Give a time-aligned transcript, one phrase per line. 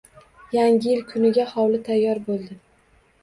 [0.57, 2.57] Yangi yil kuniga hovli tayyor bo`ldi